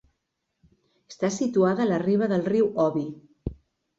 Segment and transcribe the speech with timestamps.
[1.11, 3.07] Està situada a la riba del riu Obi.